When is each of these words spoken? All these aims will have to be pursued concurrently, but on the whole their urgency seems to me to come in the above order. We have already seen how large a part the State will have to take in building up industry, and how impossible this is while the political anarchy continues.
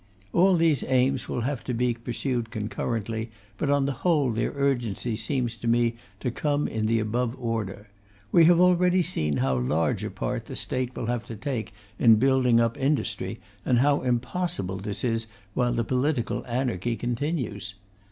All 0.33 0.55
these 0.55 0.83
aims 0.87 1.29
will 1.29 1.41
have 1.41 1.63
to 1.65 1.75
be 1.75 1.93
pursued 1.93 2.49
concurrently, 2.49 3.29
but 3.59 3.69
on 3.69 3.85
the 3.85 3.91
whole 3.91 4.31
their 4.31 4.51
urgency 4.55 5.15
seems 5.15 5.55
to 5.57 5.67
me 5.67 5.93
to 6.21 6.31
come 6.31 6.67
in 6.67 6.87
the 6.87 6.99
above 6.99 7.35
order. 7.39 7.87
We 8.31 8.45
have 8.45 8.59
already 8.59 9.03
seen 9.03 9.37
how 9.37 9.53
large 9.59 10.03
a 10.03 10.09
part 10.09 10.47
the 10.47 10.55
State 10.55 10.95
will 10.95 11.05
have 11.05 11.27
to 11.27 11.35
take 11.35 11.71
in 11.99 12.15
building 12.15 12.59
up 12.59 12.79
industry, 12.79 13.39
and 13.63 13.77
how 13.77 14.01
impossible 14.01 14.77
this 14.77 15.03
is 15.03 15.27
while 15.53 15.71
the 15.73 15.83
political 15.83 16.43
anarchy 16.47 16.95
continues. 16.95 17.75